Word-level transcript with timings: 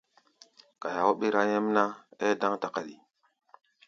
Kaya 0.81 1.01
ɔ́ 1.09 1.17
ɓérá 1.19 1.41
nyɛ́mná, 1.49 1.83
ɛ́ɛ́ 2.23 2.37
dáŋ 2.39 2.53
takáɗi. 2.61 2.95